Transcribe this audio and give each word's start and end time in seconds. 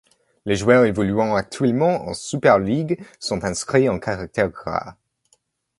Les 0.47 0.55
joueurs 0.55 0.85
évoluant 0.85 1.35
actuellement 1.35 2.07
en 2.07 2.15
Super 2.15 2.57
League 2.57 2.99
sont 3.19 3.43
inscrits 3.45 3.87
en 3.87 3.99
caractères 3.99 4.49
gras. 4.49 4.95